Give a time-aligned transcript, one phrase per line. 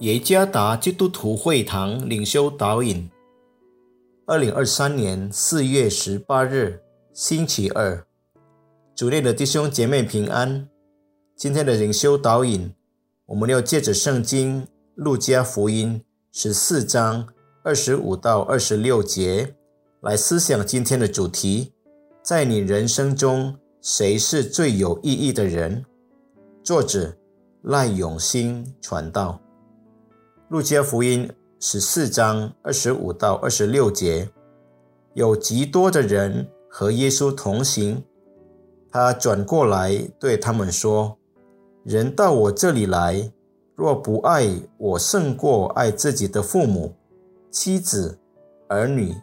[0.00, 3.10] 耶加达基督徒会堂领袖导引，
[4.24, 6.80] 二零二三年四月十八日，
[7.12, 8.02] 星期二，
[8.96, 10.66] 主内的弟兄姐妹平安。
[11.36, 12.72] 今天的领袖导引，
[13.26, 17.28] 我们要借着圣经路加福音十四章
[17.62, 19.54] 二十五到二十六节
[20.00, 21.74] 来思想今天的主题：
[22.22, 25.84] 在你人生中，谁是最有意义的人？
[26.64, 27.14] 作者
[27.64, 29.38] 赖永兴传道。
[30.50, 34.28] 路加福音十四章二十五到二十六节，
[35.14, 38.02] 有极多的人和耶稣同行。
[38.90, 41.16] 他转过来对他们说
[41.86, 43.30] ：“人到我这里来，
[43.76, 46.96] 若不爱我胜过爱自己的父母、
[47.52, 48.18] 妻子、
[48.66, 49.14] 儿女、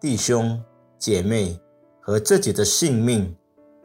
[0.00, 0.58] 弟兄、
[0.98, 1.60] 姐妹
[2.00, 3.36] 和自己的性命，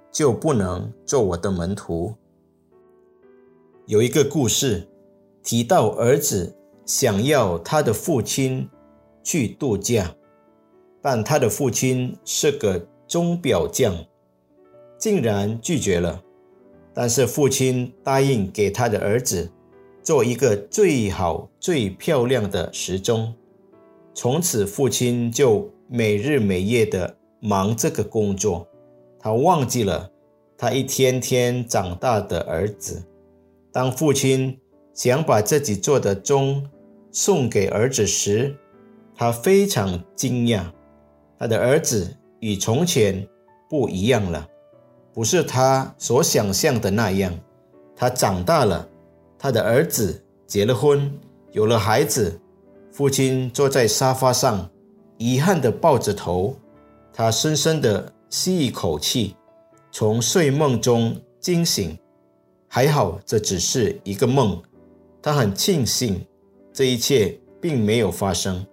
[0.10, 2.16] 就不能做我的门徒。”
[3.88, 4.88] 有一个故事
[5.44, 6.54] 提到儿子。
[6.88, 8.68] 想要他的父亲
[9.22, 10.16] 去度假，
[11.02, 13.94] 但他的父亲是个钟表匠，
[14.98, 16.24] 竟然拒绝了。
[16.94, 19.52] 但是父亲答应给他的儿子
[20.02, 23.36] 做一个最好、最漂亮的时钟。
[24.14, 28.66] 从此，父亲就每日每夜的忙这个工作，
[29.20, 30.10] 他忘记了
[30.58, 33.04] 他一天天长大的儿子。
[33.74, 34.58] 当父亲
[34.94, 36.68] 想把自己做的钟，
[37.20, 38.56] 送给儿子时，
[39.16, 40.64] 他非常惊讶，
[41.40, 43.28] 他的儿子与从前
[43.68, 44.48] 不一样了，
[45.16, 47.34] 不是他所想象的那样。
[47.96, 48.88] 他长大了，
[49.36, 51.12] 他的儿子结了婚，
[51.54, 52.40] 有了孩子。
[52.92, 54.70] 父亲坐在沙发上，
[55.18, 56.56] 遗憾地抱着头，
[57.12, 59.36] 他深深地吸一口气，
[59.92, 61.98] 从睡梦中惊醒。
[62.68, 64.62] 还好，这只是一个梦。
[65.20, 66.24] 他很庆幸。
[66.78, 68.64] 这一切并没有发生。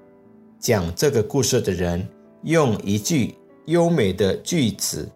[0.60, 2.06] 讲这个故事的人
[2.42, 3.34] 用一句
[3.64, 5.10] 优美的句子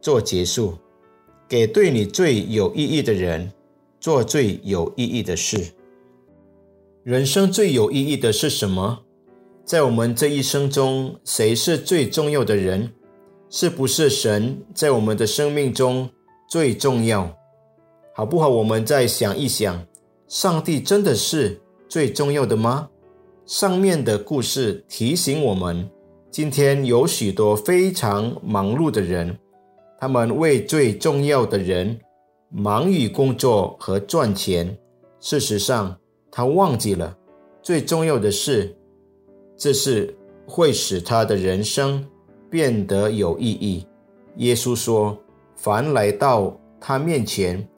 [0.00, 0.72] 做结束：
[1.46, 3.52] 给对你最有意义的人
[4.00, 5.74] 做最有意义的事。
[7.04, 9.00] 人生最有意义的是什么？
[9.66, 12.94] 在我们这一生中，谁是最重要的人？
[13.50, 16.08] 是不是神在我们的生命中
[16.48, 17.36] 最重要？
[18.14, 18.48] 好不好？
[18.48, 19.86] 我们再想一想，
[20.28, 21.60] 上帝真的是？
[21.92, 22.88] 最重要的吗？
[23.44, 25.90] 上面的故事提醒我们，
[26.30, 29.38] 今天有许多非常忙碌的人，
[29.98, 32.00] 他们为最重要的人
[32.48, 34.74] 忙于工作和赚钱。
[35.20, 35.94] 事实上，
[36.30, 37.14] 他忘记了
[37.60, 38.74] 最重要的是，
[39.54, 40.16] 这是
[40.46, 42.02] 会使他的人生
[42.48, 43.86] 变得有意义。
[44.36, 45.14] 耶稣说
[45.56, 47.68] ：“凡来到他面前，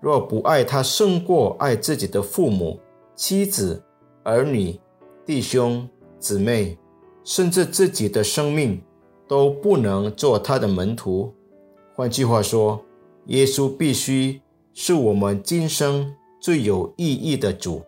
[0.00, 2.78] 若不爱他胜过爱自己的父母。”
[3.16, 3.82] 妻子、
[4.24, 4.78] 儿女、
[5.24, 5.88] 弟兄、
[6.20, 6.76] 姊妹，
[7.24, 8.78] 甚至自己的生命，
[9.26, 11.32] 都不能做他的门徒。
[11.94, 12.84] 换句话说，
[13.28, 14.38] 耶稣必须
[14.74, 17.80] 是我们今生最有意义的主。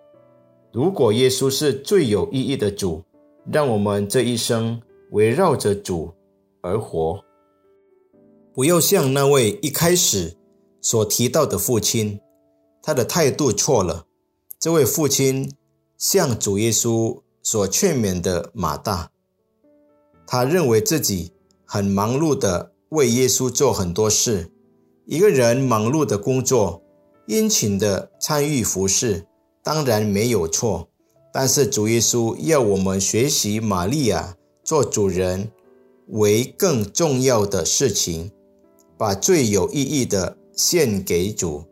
[0.73, 3.03] 如果耶稣是最有意义的主，
[3.53, 6.11] 让我们这一生围绕着主
[6.63, 7.23] 而活，
[8.55, 10.35] 不要像那位一开始
[10.81, 12.19] 所提到的父亲，
[12.83, 14.07] 他的态度错了。
[14.61, 15.53] 这位父亲
[15.97, 19.13] 向主耶稣所劝勉的马大，
[20.27, 21.31] 他认为自己
[21.65, 24.51] 很忙碌的为耶稣做很多事。
[25.07, 26.83] 一个人忙碌的工作，
[27.29, 29.29] 殷勤的参与服侍，
[29.63, 30.89] 当然没有错。
[31.33, 35.53] 但是主耶稣要我们学习玛利亚做主人
[36.09, 38.33] 为更重要的事情，
[38.97, 41.63] 把最有意义的献给主。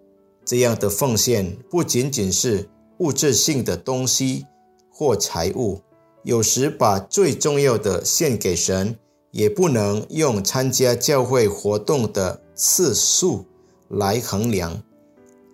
[0.45, 2.71] 这样的奉献不仅仅是。
[2.99, 4.47] 物质性的东西
[4.91, 5.81] 或财物，
[6.23, 8.97] 有时把最重要的献给神，
[9.31, 13.45] 也不能用参加教会活动的次数
[13.89, 14.83] 来衡量。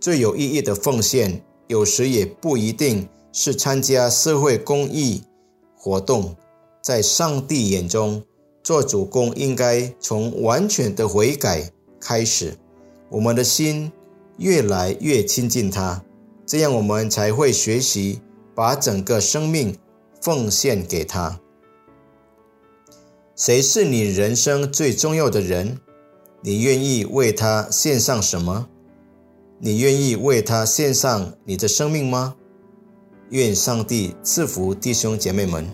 [0.00, 5.22] 最有意义的奉献，有时也不一定是参加社会公益
[5.76, 6.36] 活动。
[6.80, 8.22] 在上帝眼中，
[8.62, 12.56] 做主公应该从完全的悔改开始，
[13.08, 13.90] 我们的心
[14.38, 16.04] 越来越亲近他。
[16.52, 18.20] 这样，我们才会学习
[18.54, 19.75] 把整个生命
[20.20, 21.40] 奉献给他。
[23.34, 25.78] 谁是你人生最重要的人？
[26.43, 28.69] 你愿意为他献上什么？
[29.60, 32.37] 你愿意为他献上你的生命吗？
[33.31, 35.66] 愿上帝赐福弟兄姐妹们。